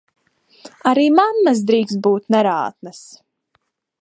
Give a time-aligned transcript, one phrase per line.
[0.91, 3.05] Arī mammas drīkst būt nerātnas!